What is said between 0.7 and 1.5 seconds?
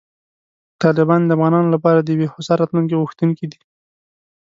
طالبان د